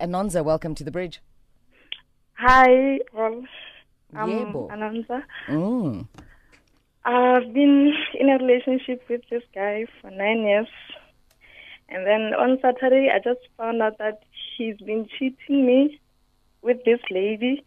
[0.00, 1.20] Anonza, welcome to the bridge.
[2.34, 3.42] Hi, all.
[4.14, 4.70] I'm Yebo.
[4.70, 5.24] Ananza.
[5.48, 6.06] Mm.
[7.04, 10.68] I've been in a relationship with this guy for nine years.
[11.88, 14.22] And then on Saturday, I just found out that
[14.56, 16.00] he's been cheating me
[16.62, 17.64] with this lady.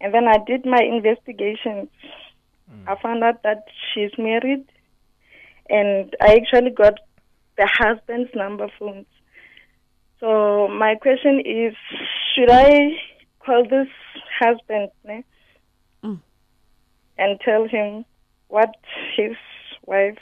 [0.00, 1.90] And then I did my investigations.
[2.86, 3.64] I found out that
[3.94, 4.64] she's married.
[5.70, 6.94] And I actually got
[7.56, 9.06] the husband's number phones.
[10.20, 11.74] So my question is,
[12.34, 12.90] should I
[13.44, 13.88] call this
[14.38, 15.24] husband ne?
[16.04, 16.20] Mm.
[17.18, 18.04] and tell him
[18.48, 18.74] what
[19.16, 19.36] his
[19.86, 20.18] wife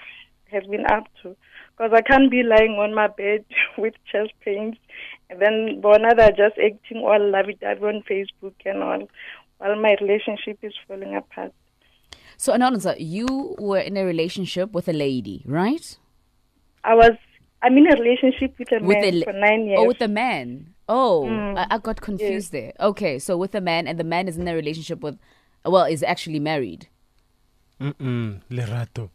[0.50, 1.36] has been up to?
[1.76, 3.44] Because I can't be lying on my bed
[3.78, 4.76] with chest pains,
[5.30, 9.08] and then Bona they're just acting all lovey-dovey on Facebook and all,
[9.58, 11.52] while my relationship is falling apart.
[12.38, 15.98] So, Anonza, you were in a relationship with a lady, right?
[16.84, 17.12] I was,
[17.66, 19.78] I'm in a relationship with a With man a for nine years.
[19.80, 20.74] Oh, with a man.
[20.88, 21.58] Oh, Mm.
[21.58, 22.72] I, I got confused there.
[22.78, 25.18] Okay, so with a man, and the man is in a relationship with,
[25.64, 26.88] well, is actually married.
[27.80, 29.10] Mm-mm, Lerato.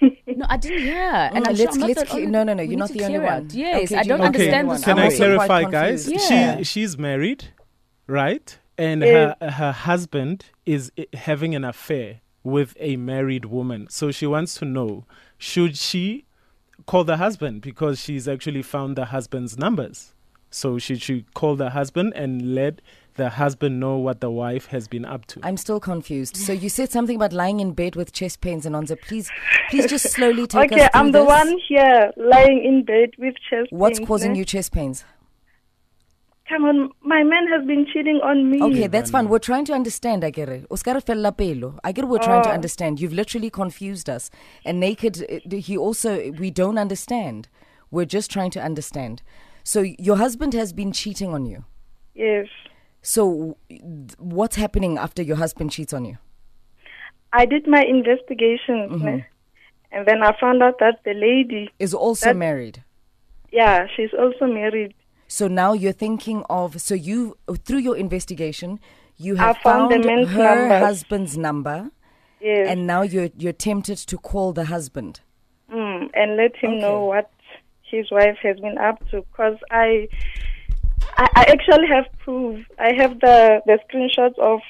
[0.34, 0.96] No, I didn't hear.
[1.34, 3.28] And Mm, I'm let's- I'm let's the no, no, no, you're not the only one.
[3.28, 3.52] out.
[3.52, 5.36] Yes, Okay, I do don't Okay, understand the I'm can I also story.
[5.36, 6.10] quite clarify, guys?
[6.10, 6.56] Yeah.
[6.58, 7.44] She she's married,
[8.06, 8.58] right?
[8.78, 9.36] And Yes.
[9.40, 13.86] her her husband is having an affair with a married woman.
[13.90, 15.04] So she wants to know
[15.38, 16.24] should she
[16.86, 20.14] call the husband because she's actually found the husband's numbers.
[20.50, 22.80] So she should she call the husband and let
[23.14, 25.40] the husband know what the wife has been up to?
[25.42, 26.36] I'm still confused.
[26.36, 29.00] So you said something about lying in bed with chest pains, Anonza.
[29.00, 29.30] Please,
[29.70, 31.26] please just slowly take okay, us through I'm the this.
[31.26, 34.38] one here lying in bed with chest What's pains, causing eh?
[34.38, 35.04] you chest pains?
[36.52, 38.62] Come on, my man has been cheating on me.
[38.62, 39.30] Okay, that's fine.
[39.30, 40.66] We're trying to understand, Agere.
[40.70, 41.78] Oscar fella pelo.
[41.82, 42.52] Agere, we're trying to Oh.
[42.52, 43.00] understand.
[43.00, 44.30] You've literally confused us.
[44.62, 47.48] And naked, uh, he also, we don't understand.
[47.90, 49.22] We're just trying to understand.
[49.64, 51.64] So your husband has been cheating on you.
[52.14, 52.48] Yes.
[53.00, 53.56] So
[54.18, 56.18] what's happening after your husband cheats on you?
[57.32, 59.20] I did my investigations, Mm-hmm.
[59.92, 62.82] and then I found out that the lady, Is also That- married.
[63.50, 64.92] yeah, she's also married.
[65.32, 68.78] So now you're thinking of so you through your investigation
[69.16, 70.78] you I have found the found her number.
[70.78, 71.90] husband's number
[72.38, 75.20] Yes, and now you're you're tempted to call the husband.
[75.70, 77.30] mm, and let him know what
[77.82, 79.22] his wife has been up to.
[79.22, 80.08] Because I,
[81.16, 82.66] I, I actually have proof.
[82.78, 84.60] I have the the screenshots of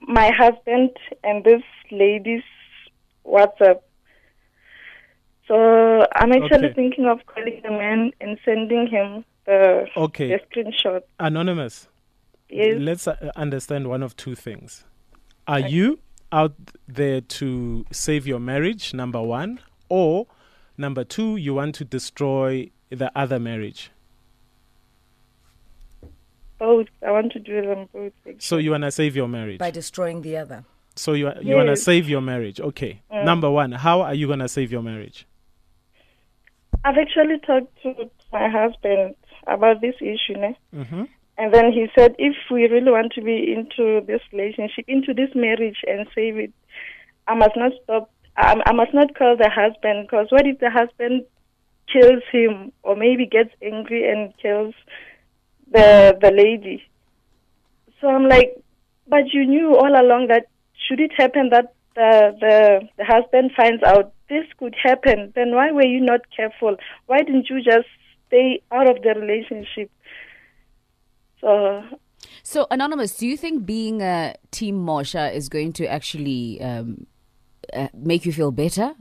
[0.00, 0.90] my husband
[1.24, 2.42] and this lady's
[3.26, 3.80] WhatsApp.
[5.48, 6.74] So I'm actually Okay.
[6.74, 10.28] thinking of calling the man and sending him the Okay.
[10.28, 11.02] the screenshot.
[11.18, 11.88] Anonymous.
[12.48, 12.76] Yes.
[12.78, 14.84] Let's uh, understand one of two things.
[15.46, 15.98] Are you
[16.30, 16.54] out
[16.86, 20.26] there to save your marriage, number one, or
[20.76, 23.90] number two, you want to destroy the other marriage?
[26.62, 26.86] both.
[27.04, 28.12] I want to do them both.
[28.38, 29.58] So you want to save your marriage.
[29.58, 30.64] By destroying the other.
[30.94, 32.60] So you you want to save your marriage.
[32.60, 33.02] Okay.
[33.10, 35.26] Number one, how are you going to save your marriage?
[36.84, 39.14] I've actually talked to my husband
[39.46, 40.56] about this issue, ne?
[40.74, 41.04] Mm-hmm.
[41.38, 45.30] and then he said, if we really want to be into this relationship, into this
[45.34, 46.52] marriage, and save it,
[47.26, 48.10] I must not stop.
[48.36, 51.24] I, I must not call the husband because what if the husband
[51.92, 54.74] kills him or maybe gets angry and kills
[55.70, 56.82] the the lady?
[58.00, 58.62] So I'm like,
[59.06, 60.46] but you knew all along that
[60.88, 65.70] should it happen that the the, the husband finds out this could happen, then why
[65.70, 66.76] were you not careful?
[67.06, 67.88] Why didn't you just
[68.32, 69.90] stay out of the relationship?
[71.40, 71.82] So
[72.42, 77.06] So, Anonymous, do you think being a Team Mosha is going to actually um,
[77.72, 78.94] uh, make you feel better?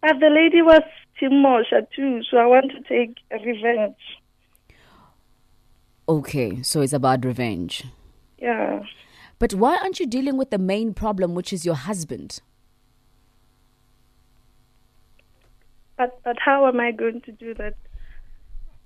[0.00, 0.82] But the lady was
[1.18, 3.96] Team Mosha too, so I want to take revenge.
[6.08, 7.84] Okay, so it's about revenge.
[8.38, 8.82] Yeah.
[9.38, 12.40] But why aren't you dealing with the main problem, which is your husband?
[15.96, 17.74] But but how am I going to do that?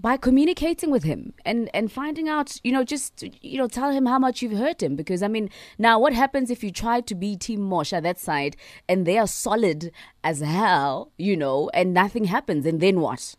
[0.02, 4.06] By communicating with him and, and finding out, you know, just, you know, tell him
[4.06, 4.96] how much you've hurt him.
[4.96, 8.56] Because, I mean, now what happens if you try to be Team Mosha, that side,
[8.88, 9.92] and they are solid
[10.24, 12.66] as hell, you know, and nothing happens?
[12.66, 13.36] And then what?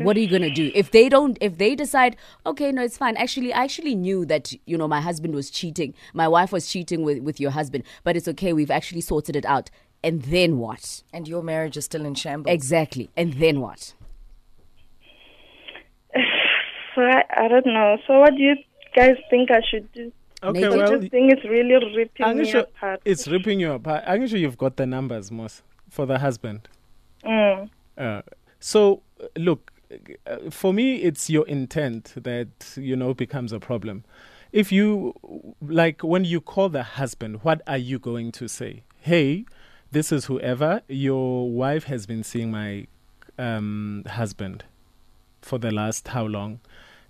[0.00, 3.16] what are you gonna do if they don't if they decide okay no it's fine
[3.16, 7.02] actually i actually knew that you know my husband was cheating my wife was cheating
[7.02, 9.70] with with your husband but it's okay we've actually sorted it out
[10.04, 12.52] and then what And your marriage is still in shambles.
[12.52, 13.94] exactly and then what
[16.96, 17.98] So I, I don't know.
[18.06, 18.56] So what do you
[18.96, 20.10] guys think I should do?
[20.42, 20.78] Okay, Naked?
[20.78, 23.00] well, this thing is really ripping I'm me apart.
[23.04, 24.02] it's ripping you apart.
[24.06, 26.68] I'm sure you've got the numbers, Moss, for the husband.
[27.22, 27.70] Mm.
[27.98, 28.22] Uh,
[28.58, 29.02] so,
[29.36, 29.72] look,
[30.26, 34.04] uh, for me, it's your intent that you know becomes a problem.
[34.52, 35.14] If you
[35.60, 38.84] like when you call the husband, what are you going to say?
[39.00, 39.44] Hey,
[39.90, 42.86] this is whoever your wife has been seeing my
[43.38, 44.64] um, husband
[45.42, 46.60] for the last how long?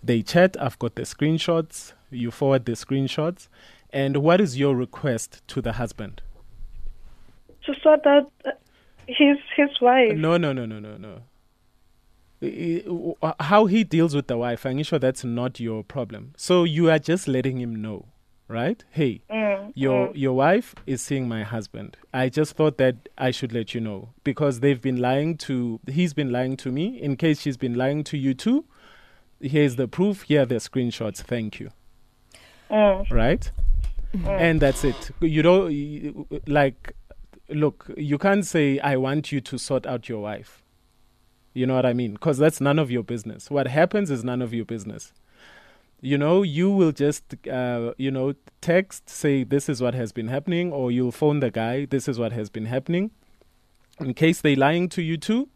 [0.06, 0.56] They chat.
[0.60, 1.92] I've got the screenshots.
[2.10, 3.48] You forward the screenshots,
[3.92, 6.22] and what is your request to the husband?
[7.66, 8.52] To sort out uh,
[9.08, 10.16] his his wife.
[10.16, 11.22] No, no, no, no, no, no.
[13.22, 16.32] I- How he deals with the wife, I'm sure that's not your problem.
[16.36, 18.06] So you are just letting him know,
[18.46, 18.84] right?
[18.90, 21.96] Hey, Mm, your your wife is seeing my husband.
[22.14, 25.80] I just thought that I should let you know because they've been lying to.
[25.88, 27.00] He's been lying to me.
[27.00, 28.64] In case she's been lying to you too,
[29.40, 30.22] here's the proof.
[30.22, 31.18] Here are the screenshots.
[31.22, 31.70] Thank you.
[32.70, 33.50] mm, Right,
[34.24, 35.10] and that's it.
[35.20, 36.92] You don't like.
[37.48, 40.62] Look, you can't say I want you to sort out your wife.
[41.54, 42.12] You know what I mean?
[42.14, 43.50] Because that's none of your business.
[43.50, 45.12] What happens is none of your business.
[46.02, 50.28] You know, you will just, uh, you know, text, say, this is what has been
[50.28, 53.10] happening, or you'll phone the guy, this is what has been happening.
[53.98, 55.48] In case they're lying to you too,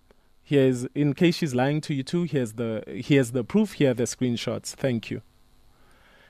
[0.50, 3.94] here's, in case she's lying to you too, here's the, here's the proof, here are
[3.94, 4.68] the screenshots.
[4.74, 5.22] Thank you.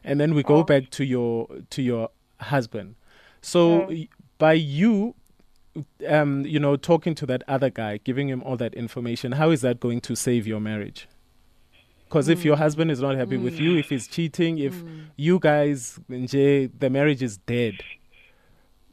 [0.04, 0.64] And then we go Oh.
[0.64, 2.08] back to your, to your
[2.40, 2.94] husband.
[3.42, 4.08] So y-
[4.38, 5.14] by you
[6.08, 9.60] um, you know, talking to that other guy, giving him all that information, how is
[9.60, 11.08] that going to save your marriage?
[12.08, 14.74] Because if your husband is not happy with you, if he's cheating, if
[15.16, 17.74] you guys, the marriage is dead.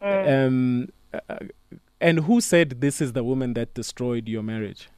[0.02, 1.38] Um, uh,
[2.00, 4.90] and who said this is the woman that destroyed your marriage?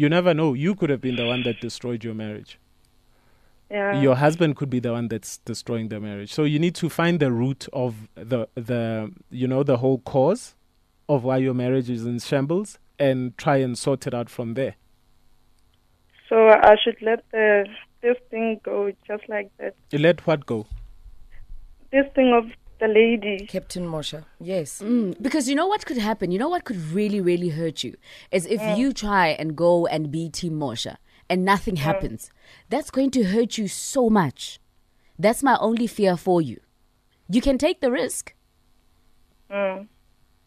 [0.00, 0.54] You never know.
[0.54, 2.58] You could have been the one that destroyed your marriage
[3.70, 4.00] yeah.
[4.00, 6.32] your husband could be the one that's destroying the marriage.
[6.34, 10.54] So you need to find the root of the the you know the whole cause
[11.08, 14.74] of why your marriage is in shambles and try and sort it out from there.
[16.28, 17.66] So I should let the
[18.02, 19.74] this thing go just like that.
[19.90, 20.66] You let what go?
[21.92, 22.44] This thing of
[22.80, 23.46] the lady.
[23.46, 24.24] Captain Mosha.
[24.40, 24.80] Yes.
[24.82, 26.30] Mm, because you know what could happen?
[26.32, 27.96] You know what could really, really hurt you?
[28.30, 30.96] Is if you try and go and be Team Mosha
[31.28, 32.30] and nothing happens.
[32.68, 34.58] That's going to hurt you so much.
[35.18, 36.58] That's my only fear for you.
[37.28, 38.34] You can take the risk,
[39.50, 39.88] Mm.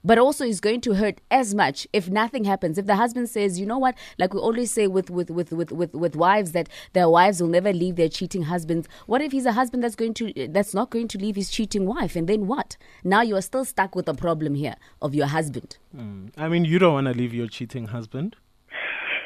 [0.04, 2.78] But also is going to hurt as much if nothing happens.
[2.78, 5.72] If the husband says, you know what, like we always say with with with with
[5.72, 8.88] with, with wives that their wives will never leave their cheating husbands.
[9.06, 11.86] What if he's a husband that's going to that's not going to leave his cheating
[11.86, 12.78] wife, and then what?
[13.04, 15.78] Now you are still stuck with the problem here of your husband.
[15.96, 16.32] Mm.
[16.38, 18.36] I mean, you don't want to leave your cheating husband.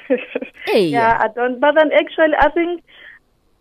[0.66, 1.62] Hey, Yeah, I don't.
[1.62, 2.84] But then actually, I think,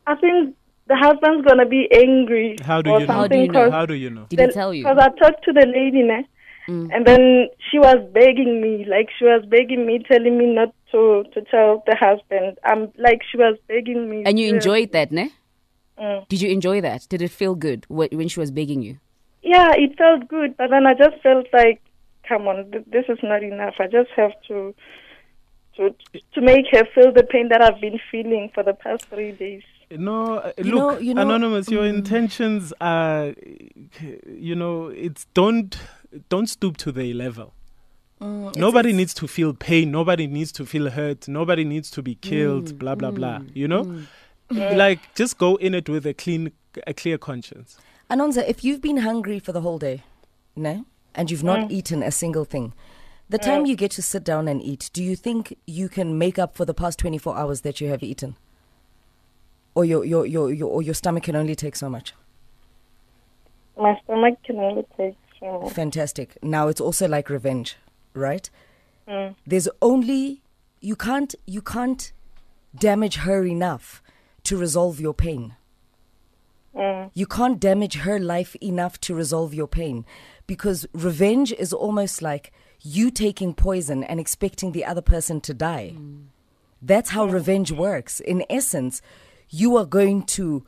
[0.09, 0.57] I think
[0.89, 2.57] the husband's gonna be angry.
[2.63, 3.13] How do or you know?
[3.13, 4.27] How do you something How do you know?
[4.29, 4.83] did he tell you?
[4.83, 6.27] Because I talked to the lady, ne?
[6.69, 6.91] Mm.
[6.93, 11.25] and then she was begging me, like she was begging me, telling me not to
[11.35, 12.59] to tell the husband.
[12.65, 14.25] I'm like she was begging me.
[14.27, 15.31] And you to- enjoyed that, ne?
[15.99, 16.29] Mm.
[16.29, 17.07] Did you enjoy that?
[17.09, 18.99] Did it feel good when she was begging you?
[19.43, 21.81] Yeah, it felt good, but then I just felt like,
[22.29, 23.75] come on, th- this is not enough.
[23.79, 24.75] I just have to.
[25.77, 25.95] To,
[26.35, 29.63] to make her feel the pain that I've been feeling for the past three days.
[29.91, 31.69] No, uh, You look, know- you know- anonymous.
[31.71, 31.97] Your Mm.
[31.99, 33.35] intentions are,
[34.27, 35.77] you know, it's don't
[36.29, 37.55] don't stoop to their level.
[38.21, 39.91] Mm, Nobody needs to feel pain.
[39.91, 41.29] Nobody needs to feel hurt.
[41.29, 42.79] Nobody needs to be mm, killed.
[42.79, 43.39] blah blah blah.
[43.39, 44.77] Mm, you know, mm.
[44.77, 46.53] like just go in it with a clean,
[46.87, 47.79] a clear conscience.
[48.11, 50.05] Anonza, if you've been hungry for the whole day,
[50.55, 52.73] no, and you've not eaten a single thing,
[53.29, 56.39] the time you get to sit down and eat, do you think you can make
[56.39, 58.37] up for the past 24 hours that you have eaten?
[59.75, 62.15] Or your, your, your, your, or your stomach can only take so much?
[63.77, 65.17] My stomach can only take
[65.71, 66.39] Fantastic.
[66.43, 67.77] Now it's also like revenge,
[68.15, 68.49] right?
[69.09, 69.35] Mm.
[69.47, 70.43] There's only
[70.81, 72.13] you can't you can't
[72.79, 74.03] damage her enough
[74.45, 75.57] to resolve your pain.
[76.75, 77.11] Mm.
[77.15, 80.05] You can't damage her life enough to resolve your pain
[80.47, 82.53] because revenge is almost like
[82.83, 85.95] you taking poison and expecting the other person to die.
[86.83, 88.21] That's how revenge works.
[88.21, 89.01] In essence,
[89.49, 90.65] you are going to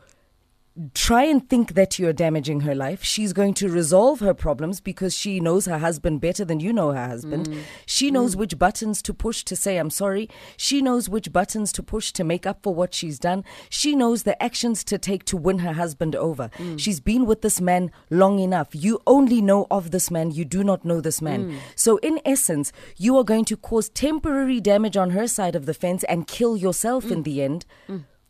[0.95, 3.03] try and think that you're damaging her life.
[3.03, 6.93] She's going to resolve her problems because she knows her husband better than you know
[6.93, 7.49] her husband.
[7.49, 7.63] Mm.
[7.87, 10.29] She knows which buttons to push to say, I'm sorry.
[10.57, 13.45] She knows which buttons to push to make up for what she's done.
[13.69, 16.51] She knows the actions to take to win her husband over.
[16.59, 16.79] Mm.
[16.79, 18.69] She's been with this man long enough.
[18.73, 21.51] You only know of this man, you do not know this man.
[21.51, 21.59] Mm.
[21.75, 25.75] So, in essence, you are going to cause temporary damage on her side of the
[25.75, 27.67] fence and kill yourself in the end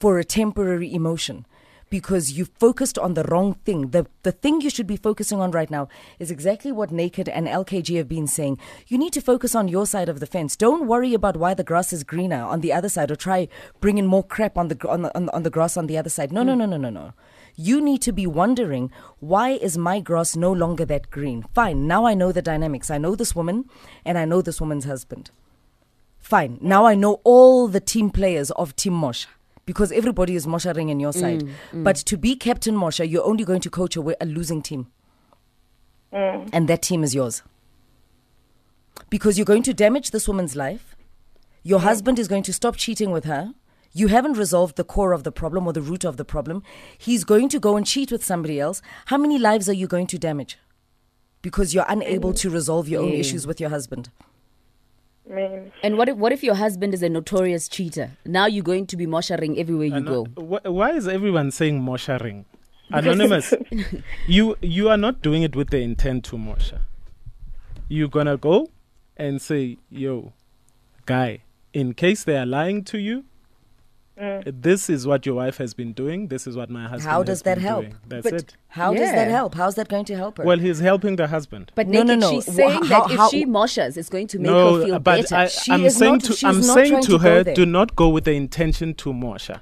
[0.01, 1.45] for a temporary emotion
[1.91, 3.91] because you focused on the wrong thing.
[3.91, 7.47] The the thing you should be focusing on right now is exactly what Naked and
[7.47, 8.59] LKG have been saying.
[8.87, 10.57] You need to focus on your side of the fence.
[10.57, 13.49] Don't worry about why the grass is greener on the other side or try
[13.81, 16.33] bringing more crap on the on the, on on the grass on the other side.
[16.33, 17.13] No, no, no, no, no, no.
[17.57, 21.45] You need to be wondering why is my grass no longer that green?
[21.55, 22.91] Fine, now I know the dynamics.
[22.91, 23.65] I know this woman
[24.05, 25.31] and I know this woman's husband.
[26.19, 26.59] Fine.
[26.61, 29.27] Now I know all the team players of Team Mosha
[29.69, 31.45] because everybody is Mosharing in your mm, side.
[31.73, 31.85] Mm.
[31.85, 34.87] But to be Captain Mosha, you're only going to coach a, a losing team.
[36.11, 36.49] Mm.
[36.55, 37.43] And that team is yours.
[39.11, 40.97] Because you're going to damage this woman's life.
[41.63, 43.53] Your husband is going to stop cheating with her.
[43.93, 46.63] You haven't resolved the core of the problem or the root of the problem.
[46.97, 48.81] He's going to go and cheat with somebody else.
[49.07, 50.57] How many lives are you going to damage?
[51.43, 54.09] Because you're unable to resolve your own issues with your husband.
[55.31, 58.13] I mean, And what if what if your husband is a notorious cheater?
[58.25, 60.59] Now you're going to be moshering everywhere you Ano- uh, go.
[60.61, 62.45] wh- why is everyone saying Mosha ring?
[62.91, 63.53] Anonymous,
[64.27, 66.81] you you are not doing it with the intent to Mosha.
[67.89, 68.71] You're gonna go
[69.17, 70.33] and say, "Yo,
[71.05, 71.41] guy,
[71.75, 73.25] in case they are lying to you,
[74.21, 74.63] Mm.
[74.63, 76.29] this is what your wife has been doing.
[76.29, 77.83] This is what my husband." How has does that been help?
[77.83, 78.57] doing." That's But- it.
[78.69, 79.55] How does that help?
[79.55, 80.45] How's that going to help her?
[80.45, 81.73] Well, he's helping the husband.
[81.75, 82.31] But No, no, naked, no.
[82.33, 84.85] she's Wha- saying how- that if how- she moshers, it's going to make no, her
[84.85, 85.35] feel but better.
[85.35, 87.55] I, She I'm is saying not- to I'm saying to to her, there.
[87.55, 89.61] do not go with the intention to Mosha.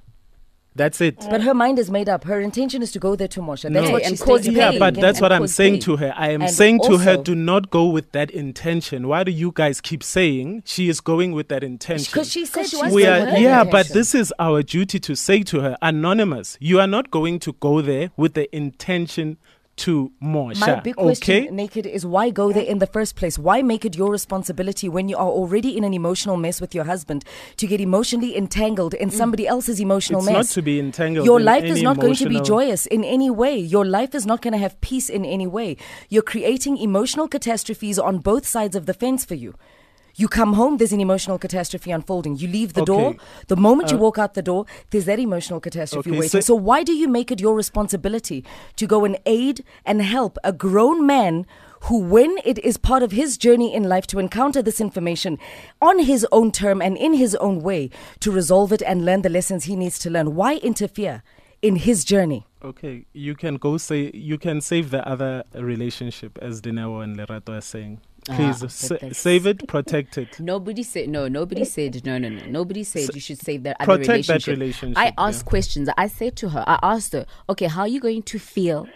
[0.77, 1.17] That's it.
[1.31, 2.25] but her mind is made up.
[2.25, 3.73] Her intention is to go there to Mosha.
[3.73, 3.93] That's No.
[3.93, 4.59] what she's cause stating.
[4.59, 4.79] Yeah, pain.
[4.79, 5.81] but that's and what I'm saying pain.
[5.83, 6.13] to her.
[6.17, 9.09] I am And saying to her, do not go with that intention.
[9.09, 12.11] Why do you guys keep saying she is going with that intention?
[12.13, 14.33] Because she said she she was we That's are, not her yeah, but this is
[14.39, 18.35] our duty to say to her, anonymous, you are not going to go there with
[18.35, 19.39] the intention
[19.77, 20.61] to Mosha.
[20.61, 21.51] My big question, okay?
[21.51, 23.39] Naked, is why go there in the first place?
[23.39, 26.85] Why make it your responsibility when you are already in an emotional mess with your
[26.85, 27.25] husband
[27.59, 30.25] to get emotionally entangled in somebody else's emotional Mm.
[30.25, 30.51] It's mess?
[30.51, 31.27] not to be entangled.
[31.27, 33.59] Your in life is any not going to be joyous in any way.
[33.59, 35.77] Your life is not going to have peace in any way.
[36.09, 39.55] You're creating emotional catastrophes on both sides of the fence for you.
[40.19, 42.37] You come home, there's an emotional catastrophe unfolding.
[42.37, 43.17] You leave the door.
[43.49, 46.31] The moment you Uh, walk out the door, there's that emotional catastrophe Okay, waiting.
[46.31, 48.43] so- So, why do you make it your responsibility
[48.77, 51.45] to go and aid and help a grown man
[51.83, 55.39] who, when it is part of his journey in life to encounter this information
[55.83, 59.29] on his own term and in his own way, to resolve it and learn the
[59.29, 60.35] lessons he needs to learn?
[60.35, 61.23] Why interfere
[61.61, 62.47] in his journey?
[62.65, 67.51] Okay, you can go say you can save the other relationship, as Dineo and Lerato
[67.57, 68.01] are saying.
[68.29, 70.41] Ah, Please but sa- save it, protect it.
[70.41, 71.29] Nobody said no.
[71.29, 72.45] Nobody said no, no, no.
[72.47, 74.59] Nobody said you should save that other protect that relationship.
[74.59, 75.51] relationship, I asked yeah.
[75.51, 75.89] questions.
[75.97, 78.89] I said to her, I asked her, okay, how are you going to feel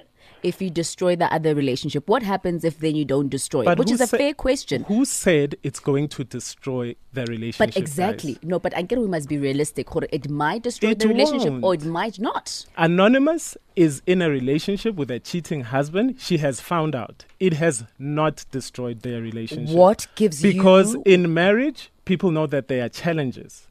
[0.42, 2.08] if you destroy the other relationship?
[2.08, 3.78] What happens if then you don't destroy it?
[3.78, 4.84] Which is a sa- fair question.
[4.84, 7.74] Who said it's going to destroy the relationship?
[7.74, 8.44] But exactly, guys?
[8.44, 8.58] no.
[8.58, 9.88] But I get we must be realistic.
[10.12, 11.82] It might destroy It the relationship, or won't.
[11.82, 12.66] it might not.
[12.76, 16.16] Anonymous is in a relationship with a cheating husband.
[16.18, 17.24] She has found out.
[17.38, 19.74] It has not destroyed their relationship.
[19.74, 23.68] What gives because you in marriage people know that there are challenges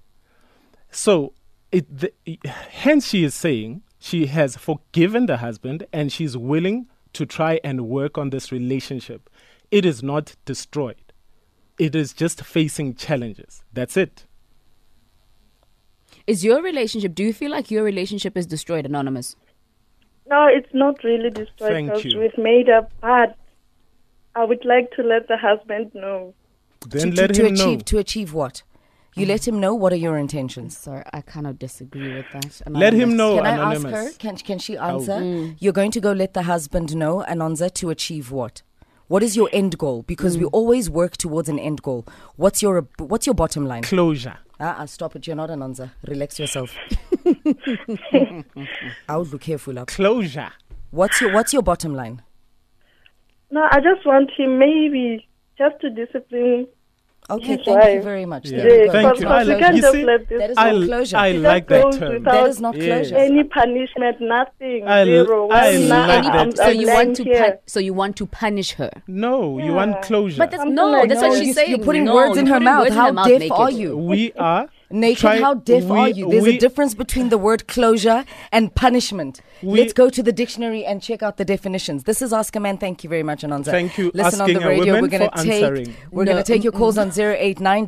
[0.92, 1.34] so
[1.72, 2.12] it the,
[2.46, 7.88] hence she is saying she has forgiven the husband and she's willing to try and
[7.88, 9.30] work on this relationship
[9.72, 11.14] it is not destroyed
[11.78, 14.26] it is just facing challenges that's it
[16.28, 17.16] Is your relationship?
[17.16, 19.36] Do you feel like your relationship is destroyed, anonymous?
[20.30, 22.20] no, it's not really destroyed Thank you.
[22.20, 22.92] we've made up.
[23.02, 23.36] But
[24.36, 26.34] I would like to let the husband know.
[26.88, 28.62] then to, let to him achieve know to achieve what?
[29.16, 30.78] You let him know what are your intentions.
[30.78, 32.62] Sorry, I cannot disagree with that.
[32.70, 34.12] let him know Can I ask her?
[34.18, 35.14] Can can she answer?
[35.14, 35.56] Mm.
[35.60, 38.62] You're going to go let the husband know, Anonza, to achieve what?
[39.08, 40.04] What is your end goal?
[40.04, 40.42] Because Mm.
[40.42, 42.06] we always work towards an end goal.
[42.36, 43.82] What's your what's your bottom line?
[43.84, 45.26] closure Ah, uh stop it.
[45.26, 45.92] You're not Anonza.
[46.08, 46.76] Relax yourself.
[49.08, 49.88] I would look careful up.
[49.88, 50.52] closure
[50.92, 52.22] What's your what's your bottom line?
[53.52, 56.68] No, I just want him maybe just to discipline.
[57.32, 58.48] Okay, Yes, thank you very much.
[58.50, 58.58] Yeah.
[58.64, 58.92] There Yeah.
[58.92, 59.28] Thank you.
[59.28, 60.04] I like- you see.
[60.06, 61.18] That is I, not closure.
[61.18, 62.86] I It like that goes term That is not Yeah.
[62.96, 63.16] closure.
[63.18, 64.88] any punishment, nothing.
[64.88, 65.48] I- zero.
[65.50, 66.36] I Well, like that.
[66.36, 67.52] I'm- so I'm you want to here.
[67.52, 68.92] pu- so you want to punish her.
[69.08, 71.30] no you want closure But that's no, like that's that.
[71.30, 71.70] what she's saying.
[71.70, 72.90] you're putting No, words in her mouth.
[72.90, 73.96] How her mouth, deaf are you?
[73.98, 76.30] we are Naked, try- how deaf we- are you?
[76.30, 79.40] There's we- a difference between the word closure and punishment.
[79.62, 82.06] We- Let's go to the dictionary and check out the definitions.
[82.06, 82.78] This is Ask a Man.
[82.78, 83.66] Thank you very much, Ananza.
[83.66, 84.94] Thank you, Listen asking on a the radio.
[85.00, 85.96] We're going for to take answering.
[86.12, 87.86] we're No, going to take your calls on 089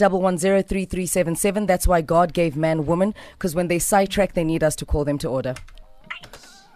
[1.66, 5.04] That's why God gave man woman because when they sidetrack, they need us to call
[5.04, 5.56] them to order.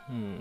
[0.07, 0.37] Hmm.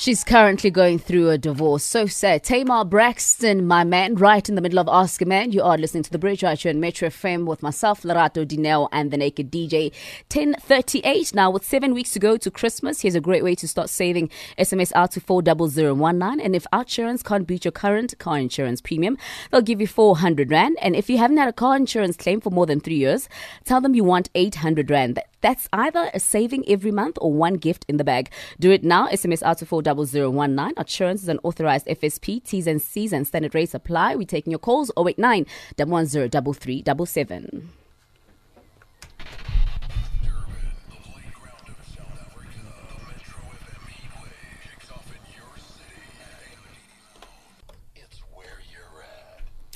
[0.00, 1.84] She's currently going through a divorce.
[1.84, 2.42] So sad.
[2.42, 5.52] Tamar Braxton, my man, right in the middle of Ask a Man.
[5.52, 9.10] You are listening to The Bridge right here Metro FM with myself, Lerato Dineo, and
[9.10, 9.92] the Naked DJ.
[10.32, 13.02] 1038 now with seven weeks to go to Christmas.
[13.02, 14.30] Here's a great way to start saving.
[14.56, 16.40] SMS out to 40019.
[16.40, 19.18] And if insurance can't beat your current car insurance premium,
[19.50, 20.78] they'll give you 400 Rand.
[20.80, 23.28] And if you haven't had a car insurance claim for more than three years,
[23.66, 25.20] tell them you want 800 Rand.
[25.40, 28.30] That's either a saving every month or one gift in the bag.
[28.58, 29.08] Do it now.
[29.08, 30.74] SMS out to 40019.
[30.76, 32.44] Assurance is an authorized FSP.
[32.44, 34.16] T's and C's and standard rates apply.
[34.16, 37.79] We're taking your calls 089 110 3377.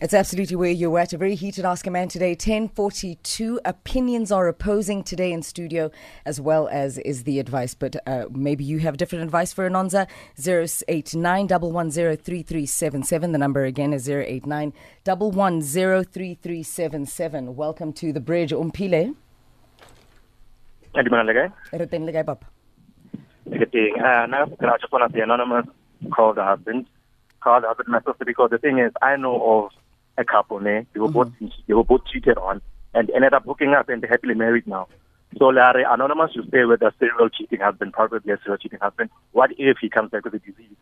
[0.04, 1.14] It's absolutely where you're at.
[1.14, 2.32] A very heated Ask a Man today.
[2.32, 3.58] 1042.
[3.64, 5.90] Opinions are opposing today in studio,
[6.26, 7.72] as well as is the advice.
[7.72, 10.06] But uh, maybe you have different advice for Anonza.
[10.36, 14.74] 089 The number again is 089
[15.06, 15.62] Welcome
[17.94, 18.52] to the bridge.
[18.52, 19.14] Umpile.
[20.92, 21.50] Di mana lagi?
[21.72, 22.46] Re teng le Papa?
[23.50, 24.44] Getting, uh, I
[24.78, 25.64] just want to say anonymous
[26.14, 26.84] call the husband.
[27.40, 29.72] Call the husband my sister because the thing is, I know of
[30.16, 30.86] a couple, ne?
[30.92, 31.32] They were both
[31.66, 32.60] they were both cheated on
[32.94, 34.88] and ended up hooking up and they're happily married now.
[35.38, 39.10] So Larry, anonymous you stay with a serial cheating husband, probably a serial cheating husband.
[39.32, 40.76] What if he comes back with a disease?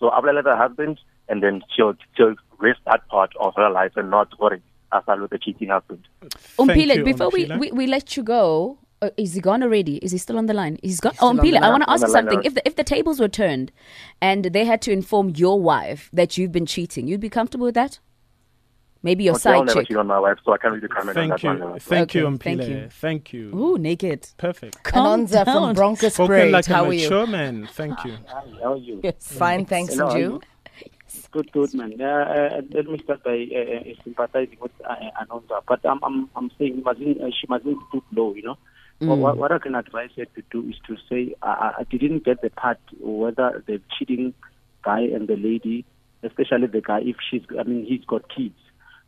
[0.00, 0.98] So I will let her husband
[1.28, 5.30] and then she'll she'll risk that part of her life and not worry aside with
[5.30, 6.06] the cheating husband.
[6.20, 9.96] Thank Umpile, you, before we, we, we let you go, uh, is he gone already?
[9.96, 10.78] Is he still on the line?
[10.82, 11.14] He's gone.
[11.14, 12.42] still Oh, on I want to ask you something.
[12.44, 13.72] If the, if the tables were turned
[14.20, 17.74] and they had to inform your wife that you've been cheating, you'd be comfortable with
[17.74, 17.98] that?
[19.04, 19.88] Maybe your Okay, I'll side never chick.
[19.88, 21.48] cheat on my wife, so I can't really comment on Thank that you.
[21.48, 21.80] one.
[21.80, 22.88] Thank you, Okay, thank you.
[22.90, 23.50] Thank you.
[23.58, 24.28] Ooh, naked.
[24.38, 24.82] Perfect.
[24.84, 25.74] Calm Anonza from down.
[25.74, 26.52] Broncos Spoken Parade.
[26.52, 27.02] like How a are you?
[27.02, 27.66] mature man.
[27.72, 28.12] Thank you.
[28.28, 29.00] Hi, how are you?
[29.02, 29.94] Yes, fine, thanks.
[29.94, 30.30] Hello, And you?
[30.34, 30.40] you?
[31.32, 32.00] Good, good, man.
[32.00, 33.58] Uh, uh, let me start by uh,
[33.90, 38.04] uh, sympathizing with uh, Anonza, but I'm, I'm, I'm saying mustn't, uh, she mustn't stoop
[38.12, 38.56] low, you know.
[39.00, 42.24] What, what, what I can advise her to do is to say, I, I didn't
[42.24, 44.32] get the part whether the cheating
[44.84, 45.84] guy and the lady,
[46.22, 48.54] especially the guy, if she's, I mean, he's got kids.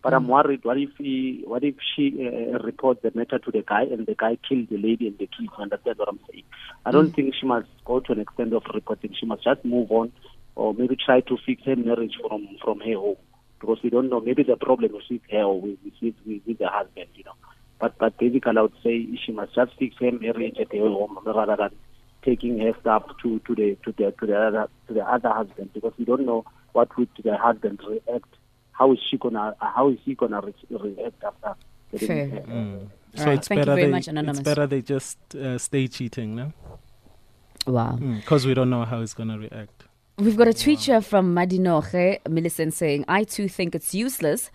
[0.04, 0.16] But mm.
[0.16, 0.64] I'm worried.
[0.64, 1.42] What if he?
[1.46, 4.68] What if she uh, uh, reports the matter to the guy and the guy killed
[4.68, 5.50] the lady and the kids?
[5.56, 6.44] You Understand what I'm saying?
[6.84, 7.14] I don't mm.
[7.16, 9.14] think she must go to an extent of reporting.
[9.18, 10.12] She must just move on,
[10.56, 13.16] or maybe try to fix her marriage from from her home
[13.58, 14.20] because we don't know.
[14.20, 17.34] Maybe the problem is with her or with with, with, with the husband, you know.
[17.80, 21.18] But but basically, I would say she must just fix her marriage at her home
[21.24, 21.70] rather than
[22.22, 25.70] taking her stuff to to the to the to the other to the other husband
[25.72, 28.28] because we don't know what would the husband react.
[28.78, 29.54] How is she gonna?
[29.60, 31.54] How is he gonna re- react after?
[31.98, 32.42] getting Fair.
[32.42, 32.88] Mm.
[33.14, 34.38] So Alright, it's thank you better very they, much, Anonymous.
[34.38, 36.52] It's better they just uh, stay cheating, no?
[37.66, 37.96] Wow.
[37.96, 39.84] Because we don't know how he's gonna react.
[40.16, 44.48] We've got a tweet here from Madinoche Millicent saying, I too think it's useless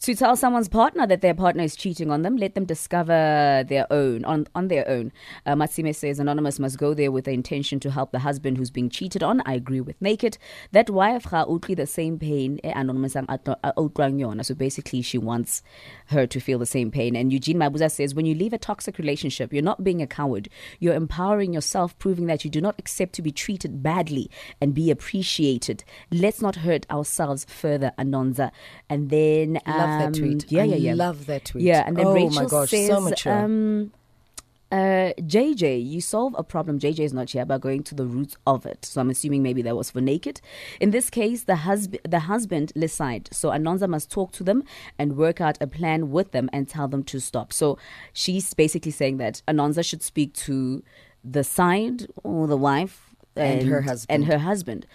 [0.00, 2.36] to tell someone's partner that their partner is cheating on them.
[2.36, 5.12] Let them discover their own, on, on their own.
[5.44, 8.70] Uh, Matsime says, Anonymous must go there with the intention to help the husband who's
[8.70, 9.42] being cheated on.
[9.44, 10.38] I agree with Naked.
[10.72, 12.60] That wife ga utlwi the same pain.
[12.62, 14.42] eh, Anonymous uh.
[14.42, 15.62] So basically, she wants
[16.06, 17.16] her to feel the same pain.
[17.16, 20.48] And Eugene Mabuza says, when you leave a toxic relationship, you're not being a coward.
[20.78, 24.30] You're empowering yourself, proving that you do not accept to be treated badly
[24.60, 25.82] and be appreciated.
[26.12, 28.52] Let's not hurt ourselves further, Anonza.
[28.88, 30.52] And then Love that um, tweet.
[30.52, 30.94] Yeah, yeah, yeah.
[30.94, 31.64] love that tweet.
[31.64, 33.32] Yeah, and then Oh my Rachel gosh, says, so mature.
[33.32, 33.92] Um,
[34.70, 36.78] uh, JJ, you solve a problem.
[36.78, 38.84] JJ is not here by going to the roots of it.
[38.84, 40.42] So I'm assuming maybe that was for naked.
[40.78, 43.30] In this case, the husband, the husband decide.
[43.32, 44.64] So Anonza must talk to them
[44.98, 47.50] and work out a plan with them and tell them to stop.
[47.52, 47.78] So
[48.12, 50.82] she's basically saying that Anonza should speak to
[51.24, 54.14] the side or the wife And her husband.
[54.24, 54.86] and her husband.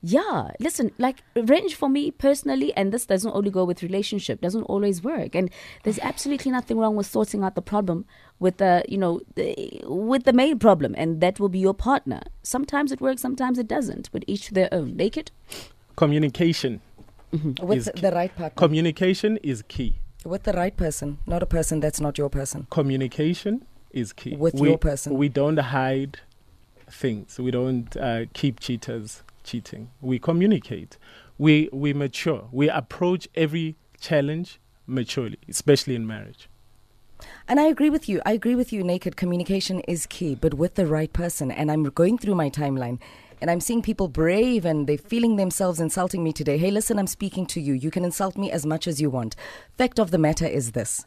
[0.00, 4.62] Yeah, listen, like revenge for me personally, and this doesn't only go with relationship, doesn't
[4.62, 5.34] always work.
[5.34, 5.50] And
[5.82, 8.04] there's absolutely nothing wrong with sorting out the problem
[8.38, 12.22] with the, you know, the, with the main problem, and that will be your partner.
[12.44, 14.96] Sometimes it works, sometimes it doesn't, but each to their own.
[14.96, 15.32] Naked?
[15.96, 16.80] Communication.
[17.60, 18.56] With the right partner.
[18.56, 19.96] Communication is key.
[20.24, 22.66] with the right person, not a person that's not your person.
[22.70, 24.36] Communication is key.
[24.36, 25.14] With we, your person.
[25.14, 26.20] We don't hide
[26.90, 27.38] things.
[27.38, 29.90] We don't uh, keep cheaters cheating.
[30.00, 30.98] We communicate.
[31.38, 32.48] We we mature.
[32.52, 36.48] We approach every challenge maturely, especially in marriage.
[37.48, 38.20] And I agree with you.
[38.24, 39.16] I agree with you, Naked.
[39.16, 41.50] Communication is key, but with the right person.
[41.50, 43.00] And I'm going through my timeline
[43.40, 46.58] and I'm seeing people brave and they're feeling themselves insulting me today.
[46.58, 47.72] Hey, listen, I'm speaking to you.
[47.72, 49.34] You can insult me as much as you want.
[49.76, 51.06] Fact of the matter is this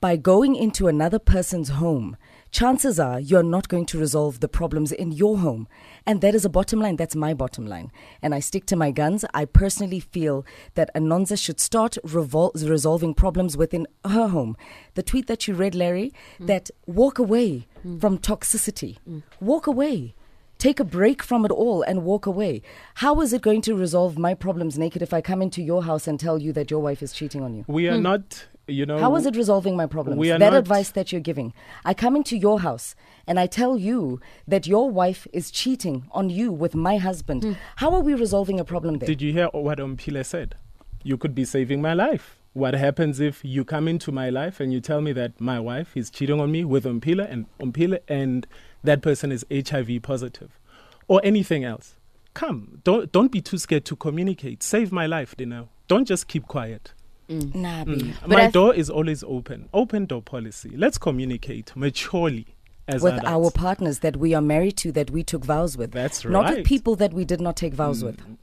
[0.00, 2.16] by going into another person's home
[2.50, 5.68] chances are you're not going to resolve the problems in your home.
[6.08, 6.96] And that is a bottom line.
[6.96, 7.92] That's my bottom line.
[8.22, 9.26] And I stick to my guns.
[9.34, 14.56] I personally feel that Anonza should start revol- resolving problems within her home.
[14.94, 16.46] The tweet that you read, Larry, mm.
[16.46, 18.00] that walk away mm.
[18.00, 18.96] from toxicity.
[19.06, 19.22] Mm.
[19.38, 20.14] Walk away.
[20.56, 22.62] Take a break from it all and walk away.
[22.94, 26.08] How is it going to resolve my problems naked if I come into your house
[26.08, 27.66] and tell you that your wife is cheating on you?
[27.68, 28.98] We are not, you know.
[28.98, 30.18] How is it resolving my problems?
[30.18, 31.52] we are that not- advice that you're giving.
[31.84, 32.94] I come into your house
[33.26, 37.44] and I tell you that your wife is cheating on you with my husband.
[37.44, 37.52] Hmm.
[37.76, 39.06] How are we resolving a problem there?
[39.06, 40.54] Did you hear what Ompile said?
[41.02, 42.36] You could be saving my life.
[42.54, 45.96] What happens if you come into my life and you tell me that my wife
[45.96, 48.46] is cheating on me with Ompile and Ompile and
[48.82, 50.58] that person is HIV positive
[51.06, 51.94] or anything else?
[52.34, 54.62] Come, don't don't be too scared to communicate.
[54.62, 55.68] Save my life, Dineo.
[55.88, 56.92] Don't just keep quiet.
[57.28, 57.54] Mm.
[57.54, 57.98] nah, mm.
[57.98, 58.14] babe.
[58.22, 59.68] But my th- door is always open.
[59.74, 60.70] Open door policy.
[60.76, 62.46] Let's communicate maturely
[62.86, 63.28] as With adults.
[63.28, 65.92] our partners that we are married to, that we took vows with.
[65.92, 66.32] That's right.
[66.32, 68.06] Not with people that we did not take vows mm.
[68.06, 68.38] with.